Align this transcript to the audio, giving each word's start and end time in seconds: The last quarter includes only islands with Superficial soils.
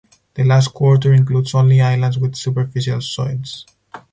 The 0.33 0.43
last 0.43 0.69
quarter 0.73 1.13
includes 1.13 1.53
only 1.53 1.79
islands 1.79 2.17
with 2.17 2.35
Superficial 2.35 3.01
soils. 3.01 3.67